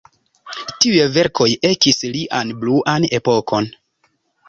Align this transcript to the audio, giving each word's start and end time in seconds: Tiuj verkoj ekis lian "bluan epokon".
Tiuj 0.85 1.03
verkoj 1.17 1.47
ekis 1.73 2.01
lian 2.17 2.57
"bluan 2.65 3.11
epokon". 3.23 3.73